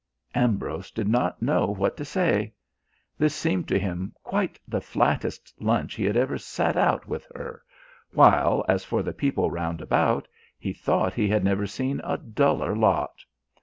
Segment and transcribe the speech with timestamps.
[0.33, 2.51] Ambrose did not know what to say.
[3.19, 7.61] This seemed to him quite the flattest lunch he had ever sat out with her,
[8.11, 10.27] while, as for the people round about,
[10.57, 13.23] he thought he had never seen a duller lot.